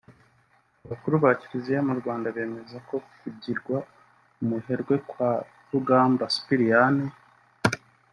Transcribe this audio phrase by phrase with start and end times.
[0.85, 3.75] Abakuru ba Kiliziya mu Rwanda bemeza ko kugirwa
[4.41, 5.29] umuhire kwa
[5.69, 6.95] Rugamba Cyprien